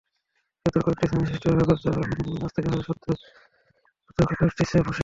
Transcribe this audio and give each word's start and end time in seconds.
সেতুর 0.61 0.81
কয়েকটি 0.85 1.05
স্থানে 1.07 1.25
সৃষ্টি 1.29 1.45
হওয়া 1.47 1.65
গর্তে 1.69 1.87
অস্থায়ীভাবে 2.45 2.83
সওজ 2.87 2.97
কর্তৃপক্ষ 4.07 4.31
কয়েকটি 4.39 4.63
স্ল্যাব 4.63 4.83
বসিয়েছে। 4.87 4.99